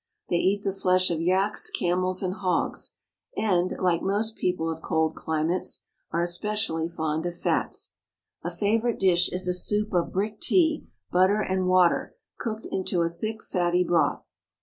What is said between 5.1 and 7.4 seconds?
climates, are especially fond of